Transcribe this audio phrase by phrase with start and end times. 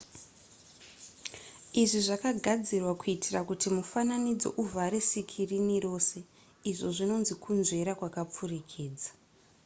[1.81, 6.17] izvi zvakagadzirwa kuitira kuti mufananidzo uvhare sikirini rose
[6.71, 9.09] izvo zvinonzi kunzvera kwakapfurikidza